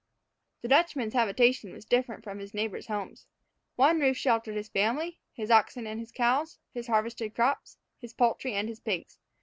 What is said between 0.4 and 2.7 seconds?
The Dutchman's habitation was different from his